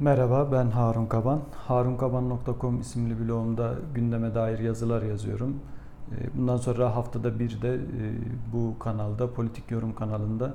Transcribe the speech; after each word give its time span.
Merhaba 0.00 0.52
ben 0.52 0.70
Harun 0.70 1.06
Kaban. 1.06 1.40
harunkaban.com 1.68 2.80
isimli 2.80 3.20
blogumda 3.20 3.74
gündeme 3.94 4.34
dair 4.34 4.58
yazılar 4.58 5.02
yazıyorum. 5.02 5.56
Ee, 6.12 6.14
bundan 6.34 6.56
sonra 6.56 6.96
haftada 6.96 7.38
bir 7.38 7.62
de 7.62 7.74
e, 7.74 7.78
bu 8.52 8.78
kanalda, 8.78 9.34
Politik 9.34 9.70
Yorum 9.70 9.94
kanalında 9.94 10.54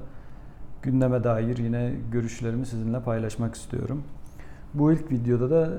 gündeme 0.81 1.23
dair 1.23 1.57
yine 1.57 1.93
görüşlerimi 2.11 2.65
sizinle 2.65 2.99
paylaşmak 2.99 3.55
istiyorum. 3.55 4.03
Bu 4.73 4.91
ilk 4.91 5.11
videoda 5.11 5.49
da 5.49 5.77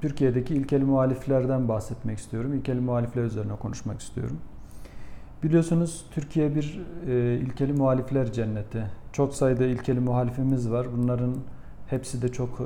Türkiye'deki 0.00 0.54
ilkeli 0.54 0.84
muhaliflerden 0.84 1.68
bahsetmek 1.68 2.18
istiyorum. 2.18 2.54
İlkeli 2.54 2.80
muhalifler 2.80 3.22
üzerine 3.22 3.56
konuşmak 3.56 4.00
istiyorum. 4.00 4.36
Biliyorsunuz 5.42 6.06
Türkiye 6.10 6.54
bir 6.54 6.80
e, 7.08 7.34
ilkeli 7.34 7.72
muhalifler 7.72 8.32
cenneti. 8.32 8.86
Çok 9.12 9.34
sayıda 9.34 9.64
ilkeli 9.64 10.00
muhalifimiz 10.00 10.70
var. 10.70 10.86
Bunların 10.96 11.34
hepsi 11.86 12.22
de 12.22 12.28
çok 12.32 12.60
e, 12.60 12.64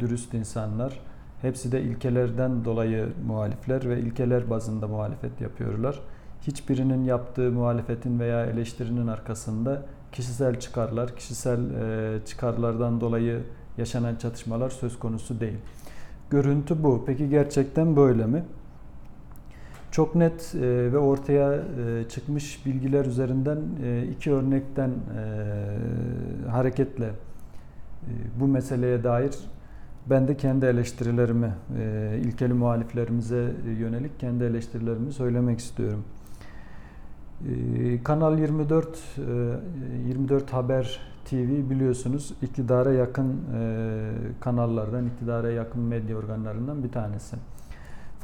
dürüst 0.00 0.34
insanlar. 0.34 1.00
Hepsi 1.42 1.72
de 1.72 1.82
ilkelerden 1.82 2.64
dolayı 2.64 3.08
muhalifler 3.26 3.88
ve 3.88 4.00
ilkeler 4.00 4.50
bazında 4.50 4.88
muhalefet 4.88 5.40
yapıyorlar. 5.40 6.00
Hiçbirinin 6.42 7.04
yaptığı 7.04 7.50
muhalefetin 7.50 8.20
veya 8.20 8.46
eleştirinin 8.46 9.06
arkasında 9.06 9.82
kişisel 10.12 10.60
çıkarlar, 10.60 11.16
kişisel 11.16 11.58
e, 11.70 12.18
çıkarlardan 12.26 13.00
dolayı 13.00 13.42
yaşanan 13.78 14.16
çatışmalar 14.16 14.70
söz 14.70 14.98
konusu 14.98 15.40
değil. 15.40 15.58
Görüntü 16.30 16.82
bu. 16.82 17.04
Peki 17.06 17.28
gerçekten 17.28 17.96
böyle 17.96 18.26
mi? 18.26 18.44
Çok 19.90 20.14
net 20.14 20.54
e, 20.54 20.92
ve 20.92 20.98
ortaya 20.98 21.54
e, 21.54 22.08
çıkmış 22.08 22.66
bilgiler 22.66 23.04
üzerinden 23.04 23.58
e, 23.84 24.06
iki 24.12 24.32
örnekten 24.32 24.90
hareketle 26.50 27.10
bu 28.40 28.46
meseleye 28.48 29.04
dair 29.04 29.34
ben 30.10 30.28
de 30.28 30.36
kendi 30.36 30.66
eleştirilerimi, 30.66 31.52
ilkeli 32.24 32.52
muhaliflerimize 32.52 33.52
yönelik 33.78 34.20
kendi 34.20 34.44
eleştirilerimi 34.44 35.12
söylemek 35.12 35.58
istiyorum. 35.58 36.04
Kanal 38.04 38.38
24, 38.38 38.98
24 40.08 40.52
Haber 40.52 41.00
TV 41.24 41.70
biliyorsunuz 41.70 42.34
iktidara 42.42 42.92
yakın 42.92 43.40
kanallardan, 44.40 45.06
iktidara 45.06 45.50
yakın 45.50 45.82
medya 45.82 46.16
organlarından 46.16 46.84
bir 46.84 46.92
tanesi. 46.92 47.36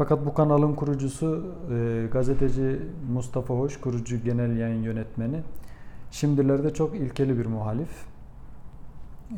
Fakat 0.01 0.27
bu 0.27 0.35
kanalın 0.35 0.75
kurucusu 0.75 1.47
e, 1.71 2.07
gazeteci 2.13 2.81
Mustafa 3.13 3.55
Hoş, 3.55 3.81
kurucu 3.81 4.17
genel 4.25 4.57
yayın 4.57 4.83
yönetmeni. 4.83 5.41
Şimdilerde 6.11 6.75
çok 6.75 6.97
ilkeli 6.97 7.39
bir 7.39 7.47
muhalif. 7.47 7.89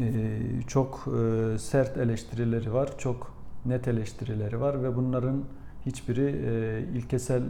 E, 0.01 0.41
çok 0.67 1.09
e, 1.09 1.59
sert 1.59 1.97
eleştirileri 1.97 2.73
var, 2.73 2.99
çok 2.99 3.35
net 3.67 3.89
eleştirileri 3.89 4.61
var 4.61 4.83
ve 4.83 4.97
bunların 4.97 5.45
hiçbiri 5.87 6.43
e, 6.47 6.81
ilkesel 6.99 7.43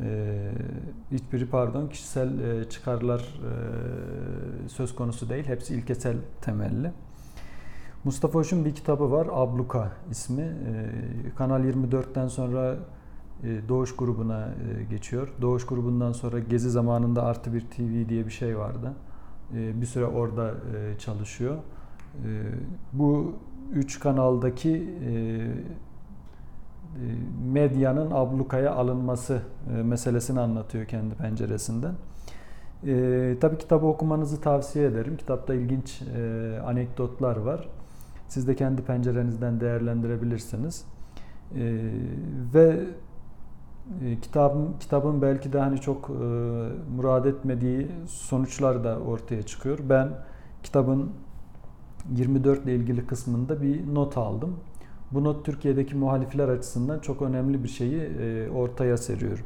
e, 0.00 0.50
hiçbiri 1.12 1.46
pardon 1.46 1.88
kişisel 1.88 2.30
çıkarlar 2.70 3.40
söz 4.68 4.94
konusu 4.94 5.28
değil. 5.28 5.44
Hepsi 5.44 5.74
ilkesel 5.74 6.16
temelli. 6.40 6.92
Mustafa 8.04 8.38
Hoş'un 8.38 8.64
bir 8.64 8.74
kitabı 8.74 9.10
var. 9.10 9.28
Abluka 9.32 9.92
ismi. 10.10 10.42
Ee, 10.42 10.90
Kanal 11.36 11.64
24'ten 11.64 12.28
sonra 12.28 12.76
Doğuş 13.68 13.96
grubuna 13.96 14.48
geçiyor. 14.90 15.28
Doğuş 15.40 15.66
grubundan 15.66 16.12
sonra 16.12 16.38
Gezi 16.38 16.70
zamanında 16.70 17.22
Artı 17.22 17.54
Bir 17.54 17.60
TV 17.60 18.08
diye 18.08 18.26
bir 18.26 18.30
şey 18.30 18.58
vardı. 18.58 18.92
E, 19.54 19.80
bir 19.80 19.86
süre 19.86 20.06
orada 20.06 20.54
çalışıyor. 20.98 21.56
Bu 22.92 23.34
üç 23.72 24.00
kanaldaki 24.00 24.88
medyanın 27.52 28.10
ablukaya 28.10 28.74
alınması 28.74 29.42
meselesini 29.84 30.40
anlatıyor 30.40 30.84
kendi 30.84 31.14
penceresinden. 31.14 31.94
E, 32.86 33.36
tabii 33.40 33.58
kitabı 33.58 33.86
okumanızı 33.86 34.40
tavsiye 34.40 34.86
ederim. 34.86 35.16
Kitapta 35.16 35.54
ilginç 35.54 36.02
e, 36.02 36.58
anekdotlar 36.66 37.36
var. 37.36 37.68
Siz 38.28 38.48
de 38.48 38.56
kendi 38.56 38.82
pencerenizden 38.82 39.60
değerlendirebilirsiniz. 39.60 40.84
E, 41.54 41.90
ve 42.54 42.80
e, 44.04 44.20
kitabın 44.20 44.68
kitabın 44.80 45.22
belki 45.22 45.52
de 45.52 45.58
hani 45.58 45.80
çok 45.80 46.10
e, 46.10 46.12
murad 46.96 47.24
etmediği 47.24 47.88
sonuçlar 48.06 48.84
da 48.84 48.98
ortaya 48.98 49.42
çıkıyor. 49.42 49.78
Ben 49.88 50.08
kitabın 50.62 51.10
24 52.16 52.64
ile 52.64 52.74
ilgili 52.74 53.06
kısmında 53.06 53.62
bir 53.62 53.94
not 53.94 54.16
aldım. 54.16 54.56
Bu 55.10 55.24
not 55.24 55.46
Türkiye'deki 55.46 55.96
muhalifler 55.96 56.48
açısından 56.48 56.98
çok 56.98 57.22
önemli 57.22 57.64
bir 57.64 57.68
şeyi 57.68 58.00
e, 58.00 58.50
ortaya 58.50 58.96
seriyor. 58.96 59.44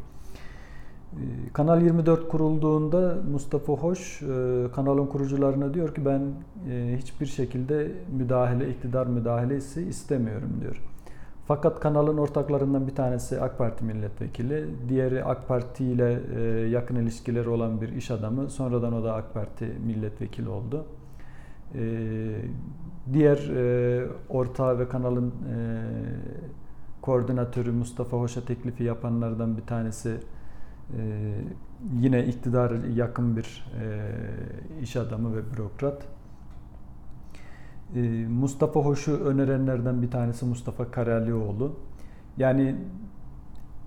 Ee, 1.12 1.52
Kanal 1.52 1.82
24 1.82 2.28
kurulduğunda 2.28 3.18
Mustafa 3.32 3.72
Hoş 3.72 4.22
e, 4.22 4.26
kanalın 4.74 5.06
kurucularına 5.06 5.74
diyor 5.74 5.94
ki 5.94 6.04
ben 6.04 6.22
e, 6.70 6.96
hiçbir 6.98 7.26
şekilde 7.26 7.92
müdahale, 8.12 8.70
iktidar 8.70 9.06
müdahalesi 9.06 9.82
istemiyorum 9.82 10.50
diyor. 10.60 10.82
Fakat 11.48 11.80
kanalın 11.80 12.18
ortaklarından 12.18 12.86
bir 12.86 12.94
tanesi 12.94 13.40
AK 13.40 13.58
Parti 13.58 13.84
milletvekili, 13.84 14.66
diğeri 14.88 15.24
AK 15.24 15.48
Parti 15.48 15.84
ile 15.84 16.20
e, 16.36 16.40
yakın 16.68 16.96
ilişkileri 16.96 17.48
olan 17.48 17.80
bir 17.80 17.88
iş 17.88 18.10
adamı. 18.10 18.50
Sonradan 18.50 18.92
o 18.92 19.04
da 19.04 19.14
AK 19.14 19.34
Parti 19.34 19.64
milletvekili 19.86 20.48
oldu. 20.48 20.84
Diğer 23.12 23.50
ortağı 24.28 24.78
ve 24.78 24.88
kanalın 24.88 25.34
koordinatörü 27.02 27.72
Mustafa 27.72 28.16
Hoş'a 28.16 28.40
teklifi 28.40 28.84
yapanlardan 28.84 29.56
bir 29.56 29.62
tanesi 29.62 30.20
yine 32.00 32.26
iktidar 32.26 32.84
yakın 32.94 33.36
bir 33.36 33.66
e, 33.82 34.82
iş 34.82 34.96
adamı 34.96 35.36
ve 35.36 35.52
bürokrat. 35.52 36.17
Ee, 37.94 38.00
Mustafa 38.26 38.80
Hoş'u 38.80 39.12
önerenlerden 39.12 40.02
bir 40.02 40.10
tanesi 40.10 40.44
Mustafa 40.44 40.90
Karalioğlu. 40.90 41.72
Yani 42.36 42.76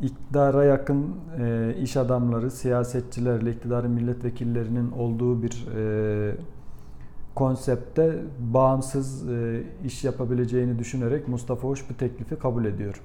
iktidara 0.02 0.64
yakın 0.64 1.16
e, 1.40 1.76
iş 1.82 1.98
adamları, 1.98 2.52
siyasetçilerle 2.52 3.52
iktidarın 3.52 3.92
milletvekillerinin 3.92 4.92
olduğu 4.92 5.44
bir 5.44 5.68
e, 5.78 6.36
bağımsız 8.40 9.30
e, 9.30 9.64
iş 9.86 10.04
yapabileceğini 10.04 10.80
düşünerek 10.80 11.28
Mustafa 11.28 11.68
Hoş 11.68 11.90
bu 11.90 11.94
teklifi 11.94 12.36
kabul 12.36 12.66
ediyor. 12.66 13.02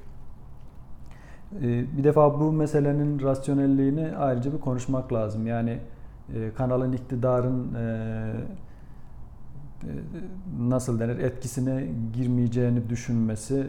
Ee, 1.62 1.84
bir 1.98 2.04
defa 2.04 2.40
bu 2.40 2.52
meselenin 2.52 3.20
rasyonelliğini 3.20 4.16
ayrıca 4.16 4.52
bir 4.52 4.60
konuşmak 4.60 5.12
lazım. 5.12 5.46
Yani 5.46 5.78
e, 6.34 6.50
kanalın 6.56 6.92
iktidarın 6.92 7.74
e, 7.74 7.80
e, 7.80 8.32
nasıl 10.58 11.00
denir 11.00 11.18
etkisine 11.18 11.86
girmeyeceğini 12.12 12.88
düşünmesi 12.88 13.66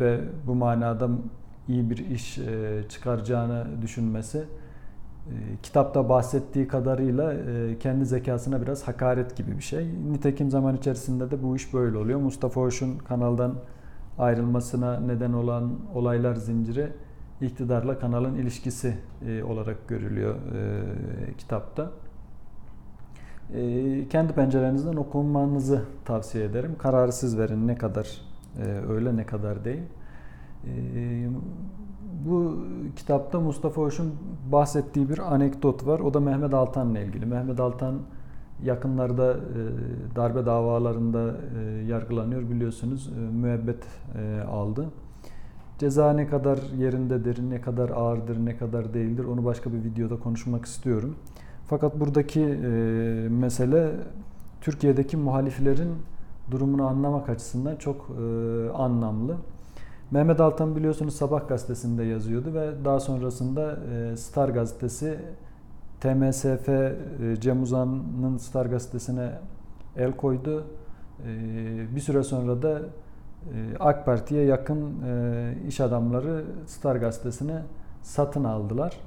ve 0.00 0.20
bu 0.46 0.54
manada 0.54 1.08
iyi 1.68 1.90
bir 1.90 1.98
iş 1.98 2.38
çıkaracağını 2.88 3.66
düşünmesi 3.82 4.44
kitapta 5.62 6.08
bahsettiği 6.08 6.68
kadarıyla 6.68 7.34
kendi 7.78 8.06
zekasına 8.06 8.62
biraz 8.62 8.88
hakaret 8.88 9.36
gibi 9.36 9.56
bir 9.56 9.62
şey. 9.62 9.86
Nitekim 10.12 10.50
zaman 10.50 10.76
içerisinde 10.76 11.30
de 11.30 11.42
bu 11.42 11.56
iş 11.56 11.74
böyle 11.74 11.98
oluyor. 11.98 12.20
Mustafa 12.20 12.60
Hoş'un 12.60 12.98
kanaldan 12.98 13.54
ayrılmasına 14.18 15.00
neden 15.00 15.32
olan 15.32 15.70
olaylar 15.94 16.34
zinciri 16.34 16.92
iktidarla 17.40 17.98
kanalın 17.98 18.34
ilişkisi 18.34 18.94
e, 19.26 19.42
olarak 19.42 19.88
görülüyor 19.88 20.34
e, 20.34 21.34
kitapta. 21.38 21.90
E, 23.54 24.08
kendi 24.08 24.32
pencerenizden 24.32 24.96
okumanızı 24.96 25.82
tavsiye 26.04 26.44
ederim. 26.44 26.74
Kararı 26.78 27.12
siz 27.12 27.38
verin 27.38 27.66
ne 27.66 27.78
kadar 27.78 28.20
öyle 28.88 29.16
ne 29.16 29.26
kadar 29.26 29.64
değil. 29.64 29.82
Bu 32.26 32.56
kitapta 32.96 33.40
Mustafa 33.40 33.82
Hoş'un 33.82 34.14
bahsettiği 34.52 35.08
bir 35.08 35.34
anekdot 35.34 35.86
var. 35.86 36.00
O 36.00 36.14
da 36.14 36.20
Mehmet 36.20 36.54
Altan'la 36.54 36.98
ilgili. 36.98 37.26
Mehmet 37.26 37.60
Altan 37.60 37.94
yakınlarda 38.62 39.36
darbe 40.16 40.46
davalarında 40.46 41.34
yargılanıyor 41.88 42.42
biliyorsunuz. 42.50 43.12
Müebbet 43.32 43.84
aldı. 44.50 44.86
Ceza 45.78 46.12
ne 46.12 46.26
kadar 46.26 46.58
yerindedir, 46.78 47.50
ne 47.50 47.60
kadar 47.60 47.90
ağırdır, 47.90 48.44
ne 48.44 48.56
kadar 48.56 48.94
değildir 48.94 49.24
onu 49.24 49.44
başka 49.44 49.72
bir 49.72 49.84
videoda 49.84 50.18
konuşmak 50.18 50.64
istiyorum. 50.64 51.16
Fakat 51.70 52.00
buradaki 52.00 52.40
e, 52.40 52.68
mesele 53.28 53.90
Türkiye'deki 54.60 55.16
muhaliflerin 55.16 55.94
durumunu 56.50 56.86
anlamak 56.86 57.28
açısından 57.28 57.76
çok 57.76 57.96
e, 57.96 58.22
anlamlı. 58.70 59.36
Mehmet 60.10 60.40
Altan 60.40 60.76
biliyorsunuz 60.76 61.14
Sabah 61.14 61.48
gazetesinde 61.48 62.04
yazıyordu 62.04 62.54
ve 62.54 62.84
daha 62.84 63.00
sonrasında 63.00 63.78
e, 63.94 64.16
Star 64.16 64.48
gazetesi 64.48 65.18
TMSF 66.00 66.68
e, 66.68 66.96
Cem 67.40 67.62
Uzan'ın 67.62 68.36
Star 68.36 68.66
gazetesine 68.66 69.30
el 69.96 70.12
koydu 70.12 70.64
bir 71.94 72.00
süre 72.00 72.22
sonra 72.22 72.62
da 72.62 72.80
AK 73.80 74.06
Parti'ye 74.06 74.44
yakın 74.44 74.94
iş 75.68 75.80
adamları 75.80 76.44
Star 76.66 76.96
gazetesini 76.96 77.54
satın 78.02 78.44
aldılar 78.44 79.00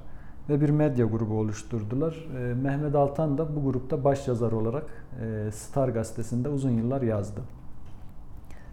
ve 0.48 0.60
bir 0.60 0.70
medya 0.70 1.06
grubu 1.06 1.38
oluşturdular. 1.38 2.26
Mehmet 2.62 2.94
Altan 2.94 3.38
da 3.38 3.56
bu 3.56 3.64
grupta 3.64 4.04
baş 4.04 4.28
yazar 4.28 4.52
olarak 4.52 4.84
Star 5.52 5.88
gazetesinde 5.88 6.48
uzun 6.48 6.70
yıllar 6.70 7.02
yazdı. 7.02 7.40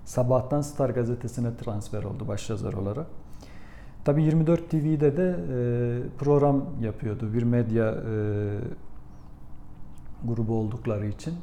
Sabahtan 0.05 0.61
Star 0.61 0.89
gazetesine 0.89 1.57
transfer 1.57 2.03
oldu 2.03 2.27
baş 2.27 2.49
yazar 2.49 2.73
olarak. 2.73 3.07
Tabii 4.05 4.23
24 4.23 4.69
TV'de 4.69 5.17
de 5.17 5.35
program 6.17 6.65
yapıyordu 6.81 7.33
bir 7.33 7.43
medya 7.43 7.95
grubu 10.25 10.53
oldukları 10.59 11.07
için. 11.07 11.33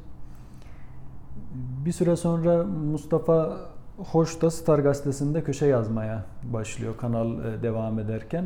Bir 1.85 1.93
süre 1.93 2.17
sonra 2.17 2.65
Mustafa 2.65 3.59
Hoş 3.99 4.43
da 4.43 4.51
Star 4.51 4.79
gazetesinde 4.79 5.45
köşe 5.45 5.67
yazmaya 5.67 6.25
başlıyor 6.43 6.97
kanal 6.97 7.45
e, 7.45 7.63
devam 7.63 7.99
ederken 7.99 8.45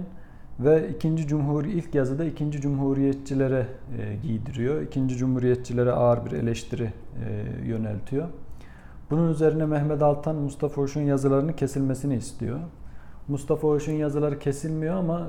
ve 0.60 0.88
ikinci 0.88 1.26
cumhur 1.26 1.64
ilk 1.64 1.94
yazıda 1.94 2.24
ikinci 2.24 2.60
cumhuriyetçilere 2.60 3.66
e, 3.98 4.16
giydiriyor. 4.16 4.82
İkinci 4.82 5.16
cumhuriyetçilere 5.16 5.92
ağır 5.92 6.26
bir 6.26 6.32
eleştiri 6.32 6.92
e, 7.24 7.66
yöneltiyor. 7.66 8.28
Bunun 9.10 9.30
üzerine 9.30 9.66
Mehmet 9.66 10.02
Altan 10.02 10.36
Mustafa 10.36 10.82
Hoş'un 10.82 11.00
yazılarının 11.00 11.52
kesilmesini 11.52 12.16
istiyor. 12.16 12.58
Mustafa 13.28 13.68
Hoş'un 13.68 13.92
yazıları 13.92 14.38
kesilmiyor 14.38 14.94
ama 14.94 15.28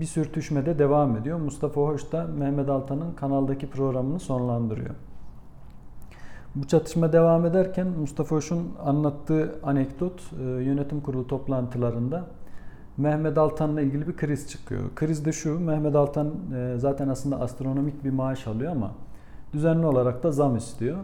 bir 0.00 0.06
sürtüşme 0.06 0.66
de 0.66 0.78
devam 0.78 1.16
ediyor. 1.16 1.38
Mustafa 1.38 1.80
Hoş 1.80 2.12
da 2.12 2.26
Mehmet 2.38 2.68
Altan'ın 2.68 3.12
kanaldaki 3.12 3.70
programını 3.70 4.20
sonlandırıyor. 4.20 4.94
Bu 6.54 6.66
çatışma 6.66 7.12
devam 7.12 7.46
ederken 7.46 7.86
Mustafa 7.86 8.36
Hoş'un 8.36 8.68
anlattığı 8.84 9.54
anekdot 9.62 10.20
e, 10.40 10.42
yönetim 10.44 11.00
kurulu 11.00 11.26
toplantılarında 11.26 12.26
Mehmet 12.96 13.38
Altan'la 13.38 13.80
ilgili 13.80 14.08
bir 14.08 14.16
kriz 14.16 14.48
çıkıyor. 14.48 14.82
Kriz 14.94 15.24
de 15.24 15.32
şu, 15.32 15.60
Mehmet 15.60 15.94
Altan 15.94 16.30
e, 16.54 16.74
zaten 16.78 17.08
aslında 17.08 17.40
astronomik 17.40 18.04
bir 18.04 18.10
maaş 18.10 18.46
alıyor 18.46 18.72
ama 18.72 18.90
düzenli 19.52 19.86
olarak 19.86 20.22
da 20.22 20.32
zam 20.32 20.56
istiyor. 20.56 20.98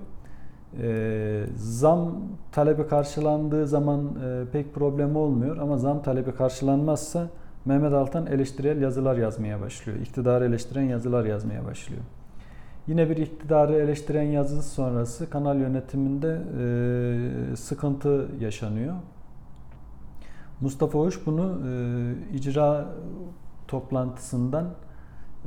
E, 0.82 1.44
zam 1.56 2.14
talebi 2.52 2.86
karşılandığı 2.86 3.66
zaman 3.66 4.08
pek 4.52 4.74
problem 4.74 5.16
olmuyor 5.16 5.56
ama 5.56 5.78
zam 5.78 6.02
talebi 6.02 6.32
karşılanmazsa 6.32 7.26
Mehmet 7.64 7.92
Altan 7.92 8.26
eleştirel 8.26 8.80
yazılar 8.82 9.16
yazmaya 9.16 9.60
başlıyor. 9.60 9.98
İktidarı 9.98 10.44
eleştiren 10.44 10.82
yazılar 10.82 11.24
yazmaya 11.24 11.64
başlıyor. 11.64 12.02
Yine 12.86 13.10
bir 13.10 13.16
iktidarı 13.16 13.74
eleştiren 13.74 14.22
yazısı 14.22 14.70
sonrası 14.70 15.30
kanal 15.30 15.60
yönetiminde 15.60 16.38
e, 17.52 17.56
sıkıntı 17.56 18.26
yaşanıyor. 18.40 18.94
Mustafa 20.60 20.98
Hoş 20.98 21.26
bunu 21.26 21.60
e, 22.32 22.36
icra 22.36 22.86
toplantısından 23.68 24.66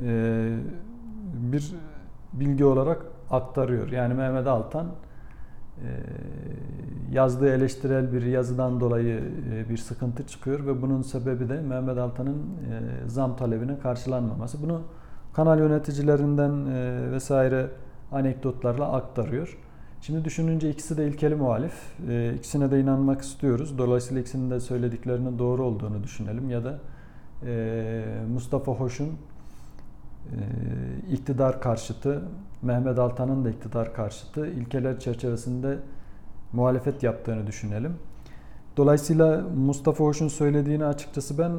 e, 0.04 0.58
bir 1.34 1.74
bilgi 2.32 2.64
olarak 2.64 3.06
aktarıyor. 3.30 3.90
Yani 3.90 4.14
Mehmet 4.14 4.46
Altan 4.46 4.86
e, 4.86 5.88
yazdığı 7.12 7.48
eleştirel 7.48 8.12
bir 8.12 8.22
yazıdan 8.22 8.80
dolayı 8.80 9.22
e, 9.54 9.68
bir 9.68 9.76
sıkıntı 9.76 10.26
çıkıyor 10.26 10.66
ve 10.66 10.82
bunun 10.82 11.02
sebebi 11.02 11.48
de 11.48 11.60
Mehmet 11.60 11.98
Altan'ın 11.98 12.36
e, 12.36 13.08
zam 13.08 13.36
talebinin 13.36 13.76
karşılanmaması. 13.76 14.62
Bunu 14.62 14.80
kanal 15.32 15.58
yöneticilerinden 15.58 16.66
vesaire 17.12 17.70
anekdotlarla 18.12 18.92
aktarıyor. 18.92 19.58
Şimdi 20.02 20.24
düşününce 20.24 20.70
ikisi 20.70 20.96
de 20.96 21.08
ilkeli 21.08 21.34
muhalif. 21.34 21.72
E, 22.08 22.34
ikisine 22.34 22.70
de 22.70 22.80
inanmak 22.80 23.22
istiyoruz. 23.22 23.78
Dolayısıyla 23.78 24.20
ikisinin 24.20 24.50
de 24.50 24.60
söylediklerinin 24.60 25.38
doğru 25.38 25.64
olduğunu 25.64 26.02
düşünelim. 26.02 26.50
Ya 26.50 26.64
da 26.64 26.78
e, 27.46 28.04
Mustafa 28.32 28.72
Hoş'un 28.72 29.08
iktidar 31.10 31.60
karşıtı, 31.60 32.22
Mehmet 32.62 32.98
Altan'ın 32.98 33.44
da 33.44 33.50
iktidar 33.50 33.94
karşıtı 33.94 34.46
ilkeler 34.46 35.00
çerçevesinde 35.00 35.78
muhalefet 36.52 37.02
yaptığını 37.02 37.46
düşünelim. 37.46 37.96
Dolayısıyla 38.76 39.44
Mustafa 39.56 40.04
Hoş'un 40.04 40.28
söylediğini 40.28 40.84
açıkçası 40.84 41.38
ben 41.38 41.52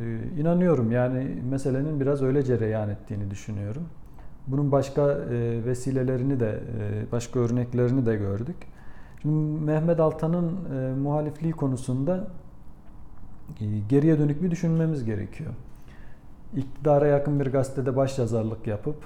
ee, 0.00 0.40
inanıyorum 0.40 0.92
yani 0.92 1.42
meselenin 1.50 2.00
biraz 2.00 2.22
öyle 2.22 2.42
cereyan 2.42 2.88
ettiğini 2.88 3.30
düşünüyorum. 3.30 3.82
Bunun 4.46 4.72
başka 4.72 5.12
e, 5.12 5.64
vesilelerini 5.64 6.40
de, 6.40 6.60
e, 6.80 7.12
başka 7.12 7.40
örneklerini 7.40 8.06
de 8.06 8.16
gördük. 8.16 8.56
Şimdi 9.22 9.64
Mehmet 9.64 10.00
Altan'ın 10.00 10.58
e, 10.74 10.92
muhalifliği 10.94 11.52
konusunda 11.52 12.26
geriye 13.88 14.18
dönük 14.18 14.42
bir 14.42 14.50
düşünmemiz 14.50 15.04
gerekiyor. 15.04 15.50
İktidara 16.56 17.06
yakın 17.06 17.40
bir 17.40 17.46
gazetede 17.46 17.96
başyazarlık 17.96 18.66
yapıp, 18.66 18.96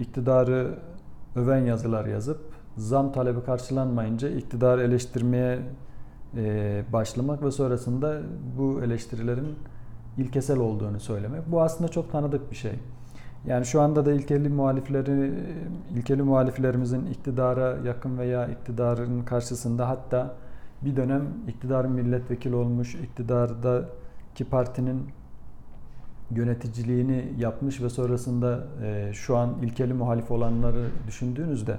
iktidarı 0.00 0.78
öven 1.36 1.64
yazılar 1.64 2.06
yazıp, 2.06 2.40
zam 2.76 3.12
talebi 3.12 3.44
karşılanmayınca 3.44 4.28
iktidarı 4.28 4.82
eleştirmeye 4.82 5.58
başlamak 6.92 7.42
ve 7.42 7.50
sonrasında 7.50 8.20
bu 8.58 8.82
eleştirilerin 8.82 9.54
ilkesel 10.18 10.58
olduğunu 10.58 11.00
söylemek. 11.00 11.52
Bu 11.52 11.62
aslında 11.62 11.90
çok 11.90 12.12
tanıdık 12.12 12.50
bir 12.50 12.56
şey. 12.56 12.72
Yani 13.46 13.66
şu 13.66 13.80
anda 13.80 14.06
da 14.06 14.12
ilkeli 14.12 14.48
muhalifleri, 14.48 15.32
ilkeli 15.94 16.22
muhaliflerimizin 16.22 17.06
iktidara 17.06 17.76
yakın 17.84 18.18
veya 18.18 18.46
iktidarın 18.46 19.22
karşısında 19.22 19.88
hatta 19.88 20.34
bir 20.82 20.96
dönem 20.96 21.22
iktidarın 21.48 21.92
milletvekili 21.92 22.54
olmuş, 22.54 22.94
iktidardaki 22.94 24.44
partinin 24.50 25.02
yöneticiliğini 26.30 27.32
yapmış 27.38 27.82
ve 27.82 27.88
sonrasında 27.90 28.64
e, 28.82 29.12
şu 29.12 29.36
an 29.36 29.54
ilkeli 29.62 29.94
muhalif 29.94 30.30
olanları 30.30 30.86
düşündüğünüzde 31.06 31.78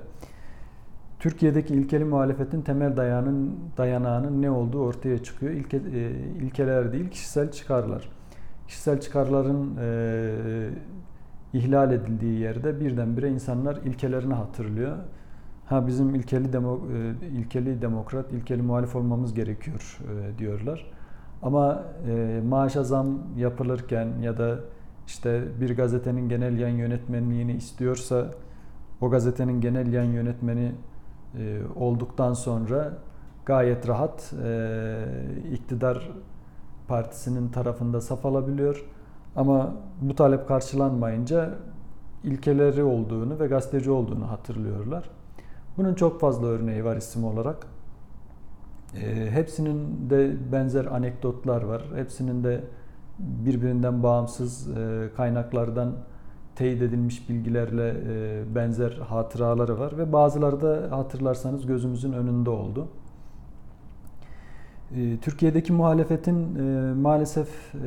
Türkiye'deki 1.19 1.73
ilkeli 1.73 2.03
muhalefetin 2.03 2.61
temel 2.61 2.97
dayanın, 2.97 3.59
dayanağının 3.77 4.41
ne 4.41 4.51
olduğu 4.51 4.81
ortaya 4.81 5.23
çıkıyor. 5.23 5.51
İlke, 5.51 5.77
e, 5.77 6.11
ilkeler 6.41 6.93
değil, 6.93 7.09
kişisel 7.09 7.51
çıkarlar 7.51 8.09
kişisel 8.67 9.01
çıkarların 9.01 9.77
e, 9.81 10.69
ihlal 11.53 11.91
edildiği 11.91 12.39
yerde 12.39 12.79
birdenbire 12.79 13.29
insanlar 13.29 13.75
ilkelerini 13.75 14.33
hatırlıyor. 14.33 14.97
Ha 15.65 15.87
bizim 15.87 16.15
ilkeli 16.15 16.53
demo, 16.53 16.79
e, 17.21 17.27
ilkeli 17.27 17.81
demokrat, 17.81 18.33
ilkeli 18.33 18.61
muhalif 18.61 18.95
olmamız 18.95 19.33
gerekiyor 19.33 19.99
e, 20.03 20.37
diyorlar. 20.37 20.91
Ama 21.41 21.83
e, 22.07 22.41
maaşa 22.47 22.83
zam 22.83 23.19
yapılırken 23.37 24.07
ya 24.21 24.37
da 24.37 24.59
işte 25.07 25.43
bir 25.61 25.77
gazetenin 25.77 26.29
genel 26.29 26.57
yayın 26.59 26.77
yönetmenliğini 26.77 27.53
istiyorsa 27.53 28.31
o 29.01 29.09
gazetenin 29.09 29.61
genel 29.61 29.93
yayın 29.93 30.11
yönetmeni 30.11 30.71
e, 31.37 31.59
olduktan 31.75 32.33
sonra 32.33 32.93
gayet 33.45 33.87
rahat 33.87 34.33
iktidar 35.51 36.11
Partisi'nin 36.87 37.49
tarafında 37.49 38.01
saf 38.01 38.25
alabiliyor. 38.25 38.85
Ama 39.37 39.73
bu 40.01 40.15
talep 40.15 40.47
karşılanmayınca 40.47 41.53
ilkeleri 42.23 42.83
olduğunu 42.83 43.39
ve 43.39 43.47
gazeteci 43.47 43.91
olduğunu 43.91 44.31
hatırlıyorlar. 44.31 45.09
Bunun 45.77 45.93
çok 45.93 46.19
fazla 46.19 46.47
örneği 46.47 46.85
var 46.85 46.97
isim 46.97 47.23
olarak. 47.23 47.67
E, 48.95 49.31
hepsinin 49.31 50.09
de 50.09 50.35
benzer 50.51 50.85
anekdotlar 50.85 51.61
var. 51.61 51.83
Hepsinin 51.95 52.43
de 52.43 52.63
birbirinden 53.19 54.03
bağımsız 54.03 54.77
e, 54.77 55.09
kaynaklardan 55.17 55.93
teyit 56.55 56.81
edilmiş 56.81 57.29
bilgilerle 57.29 57.89
e, 57.89 58.55
benzer 58.55 58.91
hatıraları 58.91 59.79
var 59.79 59.97
ve 59.97 60.13
bazıları 60.13 60.61
da 60.61 60.97
hatırlarsanız 60.97 61.65
gözümüzün 61.65 62.13
önünde 62.13 62.49
oldu. 62.49 62.87
Ee, 64.95 65.17
Türkiye'deki 65.21 65.73
muhalefetin 65.73 66.55
e, 66.55 66.93
maalesef 66.93 67.47
e, 67.75 67.79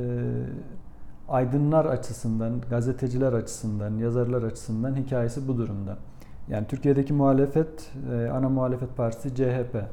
aydınlar 1.30 1.84
açısından, 1.84 2.60
gazeteciler 2.70 3.32
açısından, 3.32 3.98
yazarlar 3.98 4.42
açısından 4.42 4.94
hikayesi 4.94 5.48
bu 5.48 5.58
durumda. 5.58 5.96
Yani 6.48 6.66
Türkiye'deki 6.66 7.12
muhalefet, 7.12 7.92
e, 8.12 8.28
ana 8.28 8.48
muhalefet 8.48 8.96
partisi 8.96 9.34
CHP. 9.34 9.84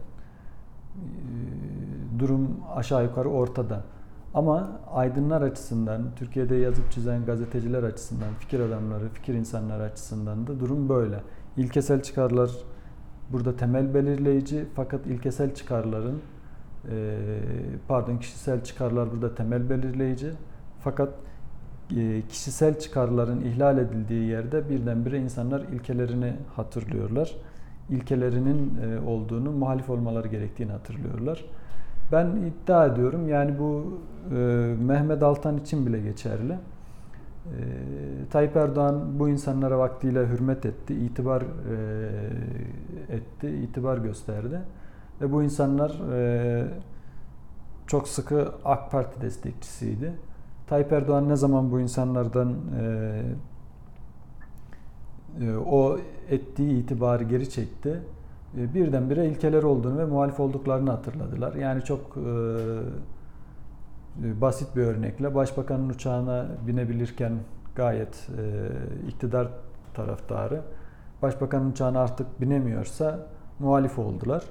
Durum 2.19 2.59
aşağı 2.75 3.03
yukarı 3.03 3.29
ortada. 3.29 3.81
Ama 4.33 4.69
aydınlar 4.91 5.41
açısından, 5.41 6.01
Türkiye'de 6.15 6.55
yazıp 6.55 6.91
çizen 6.91 7.25
gazeteciler 7.25 7.83
açısından, 7.83 8.33
fikir 8.39 8.59
adamları, 8.59 9.09
fikir 9.09 9.33
insanları 9.33 9.83
açısından 9.83 10.47
da 10.47 10.59
durum 10.59 10.89
böyle. 10.89 11.19
İlkesel 11.57 12.01
çıkarlar 12.03 12.51
burada 13.31 13.55
temel 13.55 13.93
belirleyici 13.93 14.65
fakat 14.75 15.07
ilkesel 15.07 15.55
çıkarların 15.55 16.21
Ee, 16.91 17.17
pardon 17.87 18.17
kişisel 18.17 18.63
çıkarlar 18.63 19.11
burada 19.11 19.35
temel 19.35 19.69
belirleyici. 19.69 20.31
Fakat 20.87 21.09
e, 21.97 22.21
kişisel 22.29 22.79
çıkarların 22.79 23.41
ihlal 23.41 23.77
edildiği 23.77 24.29
yerde 24.29 24.69
birdenbire 24.69 25.19
insanlar 25.19 25.61
ilkelerini 25.61 26.33
hatırlıyorlar. 26.55 27.35
İlkelerinin 27.89 28.77
e, 28.77 29.09
olduğunu, 29.09 29.51
muhalif 29.51 29.89
olmaları 29.89 30.27
gerektiğini 30.27 30.71
hatırlıyorlar. 30.71 31.45
Ben 32.11 32.27
iddia 32.27 32.85
ediyorum 32.85 33.29
yani 33.29 33.59
bu 33.59 33.99
e, 34.31 34.35
Mehmet 34.81 35.23
Altan 35.23 35.57
için 35.57 35.85
bile 35.85 35.99
geçerli. 35.99 36.53
E, 36.53 36.59
Tayyip 38.31 38.55
Erdoğan 38.55 39.19
bu 39.19 39.29
insanlara 39.29 39.79
vaktiyle 39.79 40.27
hürmet 40.27 40.65
etti, 40.65 40.93
itibar 40.93 41.43
etti, 43.09 43.49
itibar 43.49 43.97
gösterdi. 43.97 44.59
Ve 45.21 45.31
bu 45.31 45.43
insanlar 45.43 45.91
çok 47.87 48.07
sıkı 48.07 48.51
AK 48.65 48.91
Parti 48.91 49.21
destekçisiydi. 49.21 50.13
Tayyip 50.67 50.91
Erdoğan 50.91 51.29
ne 51.29 51.35
zaman 51.35 51.71
bu 51.71 51.79
insanlardan 51.79 52.55
e, 52.81 53.21
e, 55.41 55.57
o 55.57 55.97
ettiği 56.29 56.83
itibarı 56.83 57.23
geri 57.23 57.49
çekti. 57.49 58.01
E, 58.57 58.73
birdenbire 58.73 59.29
ilkeler 59.29 59.63
olduğunu 59.63 59.97
ve 59.97 60.05
muhalif 60.05 60.39
olduklarını 60.39 60.91
hatırladılar. 60.91 61.53
Yani 61.53 61.83
çok 61.83 62.17
e, 62.17 62.31
basit 64.41 64.75
bir 64.75 64.81
örnekle 64.81 65.35
başbakanın 65.35 65.89
uçağına 65.89 66.45
binebilirken 66.67 67.33
gayet 67.75 68.29
e, 68.37 68.69
iktidar 69.07 69.47
taraftarı. 69.93 70.61
Başbakanın 71.21 71.71
uçağına 71.71 71.99
artık 71.99 72.41
binemiyorsa 72.41 73.19
muhalif 73.59 73.99
oldular. 73.99 74.43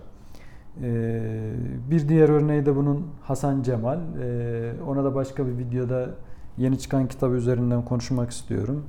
E, 0.83 1.53
bir 1.91 2.09
diğer 2.09 2.29
örneği 2.29 2.67
de 2.67 2.77
bunun 2.77 3.07
Hasan 3.23 3.63
Cemal. 3.63 3.99
E, 4.23 4.73
ona 4.87 5.05
da 5.05 5.15
başka 5.15 5.47
bir 5.47 5.59
videoda 5.59 6.11
yeni 6.59 6.79
çıkan 6.79 7.09
kitabı 7.09 7.35
üzerinden 7.35 7.85
konuşmak 7.85 8.31
istiyorum. 8.31 8.85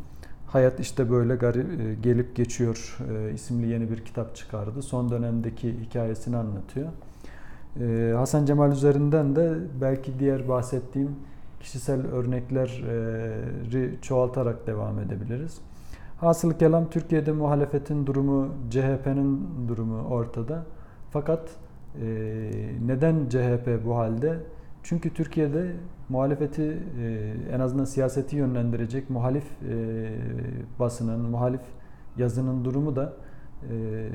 Hayat 0.48 0.79
işte 0.79 1.12
böyle 1.12 1.36
garip 1.36 1.82
e, 1.82 1.94
gelip 1.94 2.36
geçiyor 2.36 2.98
e, 3.12 3.34
isimli 3.34 3.67
yeni 3.67 3.91
bir 3.91 4.06
kitap 4.06 4.36
çıkardı. 4.36 4.82
Son 4.82 5.12
dönemdeki 5.12 5.79
hikayesini 5.79 6.38
anlatıyor. 6.38 6.88
E, 7.79 8.13
Hasan 8.15 8.46
Cemal 8.46 8.72
üzerinden 8.72 9.36
de 9.36 9.53
belki 9.82 10.20
diğer 10.20 10.48
bahsettiğim 10.48 11.15
kişisel 11.60 12.08
örnekleri 12.08 14.01
çoğaltarak 14.01 14.67
devam 14.67 15.00
edebiliriz. 15.00 15.58
Hasıl 16.17 16.53
kelam 16.53 16.89
Türkiye'de 16.89 17.32
muhalefetin 17.32 18.06
durumu, 18.06 18.48
CHP'nin 18.70 19.48
durumu 19.67 20.01
ortada. 20.01 20.65
Fakat 21.12 21.50
neden 22.85 23.29
CHP 23.29 23.85
bu 23.85 23.97
halde? 23.97 24.39
Çünkü 24.83 25.13
Türkiye'de 25.13 25.71
muhalefeti 26.09 26.77
e, 27.01 27.33
en 27.51 27.59
azından 27.59 27.85
siyaseti 27.85 28.35
yönlendirecek 28.35 29.09
muhalif 29.09 29.43
e, 29.69 30.09
basının, 30.79 31.19
muhalif 31.19 31.61
yazının 32.17 32.65
durumu 32.65 32.95
da 32.95 33.13
e, 33.71 34.09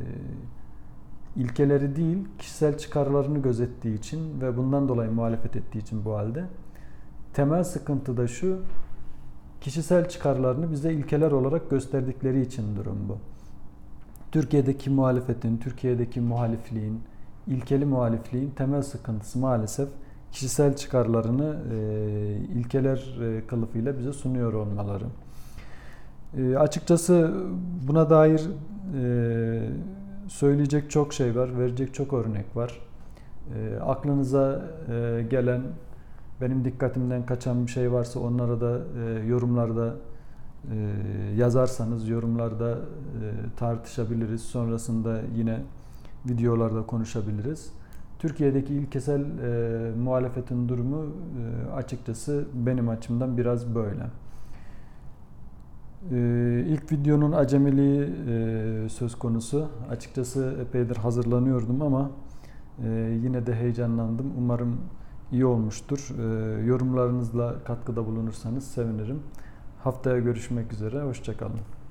ilkeleri 1.37 1.97
değil, 1.97 2.29
kişisel 2.39 2.79
çıkarlarını 2.79 3.39
gözettiği 3.39 3.99
için 3.99 4.41
ve 4.41 4.57
bundan 4.57 4.89
dolayı 4.89 5.11
muhalefet 5.11 5.57
ettiği 5.57 5.79
için 5.79 6.05
bu 6.05 6.15
halde. 6.15 6.45
Temel 7.35 7.65
sıkıntı 7.65 8.17
da 8.17 8.27
şu, 8.27 8.61
kişisel 9.61 10.09
çıkarlarını 10.09 10.71
bize 10.71 10.93
ilkeler 10.93 11.33
olarak 11.33 11.71
gösterdikleri 11.71 12.41
için 12.41 12.77
durum 12.77 13.09
bu. 13.09 13.19
Türkiye'deki 14.33 14.91
muhalefetin, 14.91 15.59
Türkiye'deki 15.59 16.21
muhalifliğin, 16.21 17.01
ilkeli 17.47 17.85
muhalifliğin 17.85 18.51
temel 18.51 18.83
sıkıntısı 18.83 19.39
maalesef 19.39 19.89
kişisel 20.33 20.77
çıkarlarını 20.77 21.57
e, 21.73 21.79
ilkeler 22.59 23.19
e, 23.23 23.47
kılıfıyla 23.47 23.99
bize 23.99 24.13
sunuyor 24.13 24.53
olmaları. 24.53 25.05
E, 26.39 26.57
açıkçası 26.57 27.35
buna 27.89 28.11
dair 28.11 28.49
e, 29.03 29.69
söyleyecek 30.29 30.91
çok 30.91 31.13
şey 31.13 31.37
var, 31.37 31.59
verecek 31.59 31.95
çok 31.95 32.13
örnek 32.13 32.57
var. 32.57 32.81
E, 33.57 33.81
aklınıza 33.81 34.63
e, 34.89 35.27
gelen, 35.31 35.63
benim 36.41 36.65
dikkatimden 36.65 37.27
kaçan 37.27 37.67
bir 37.67 37.71
şey 37.71 37.93
varsa 37.93 38.21
onlara 38.21 38.61
da 38.61 38.79
e, 39.05 39.27
yorumlarda 39.27 39.95
e, 40.73 40.77
yazarsanız 41.37 42.09
yorumlarda 42.09 42.71
e, 42.71 42.77
tartışabiliriz. 43.57 44.43
Sonrasında 44.43 45.21
yine 45.37 45.59
videolarda 46.29 46.87
konuşabiliriz. 46.87 47.73
Türkiye'deki 48.19 48.75
ilkesel 48.75 49.21
e, 49.21 49.93
muhalefetin 49.97 50.69
durumu 50.69 51.05
e, 51.05 51.73
açıkçası 51.73 52.45
benim 52.55 52.89
açımdan 52.89 53.37
biraz 53.37 53.75
böyle. 53.75 54.07
E, 56.11 56.65
ilk 56.69 56.93
videonun 56.93 57.33
acemiliği 57.33 58.15
e, 58.29 58.89
söz 58.89 59.19
konusu. 59.19 59.69
Açıkçası 59.91 60.57
epeydir 60.61 60.97
hazırlanıyordum 60.97 61.83
ama 61.83 62.11
e, 62.85 63.19
yine 63.23 63.47
de 63.47 63.55
heyecanlandım. 63.55 64.33
Umarım 64.39 64.77
iyi 65.33 65.45
olmuştur. 65.45 66.09
E, 66.19 66.65
yorumlarınızla 66.65 67.55
katkıda 67.65 68.07
bulunursanız 68.07 68.65
sevinirim. 68.65 69.23
Haftaya 69.83 70.19
görüşmek 70.19 70.73
üzere. 70.73 71.03
Hoşçakalın. 71.03 71.82